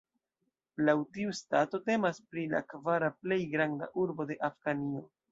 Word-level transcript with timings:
Laŭ 0.85 0.93
tiu 1.17 1.33
stato 1.39 1.79
temas 1.89 2.19
pri 2.31 2.45
la 2.53 2.61
kvara 2.73 3.09
plej 3.25 3.37
granda 3.51 3.91
urbo 4.05 4.27
de 4.33 4.39
Afganio. 4.49 5.03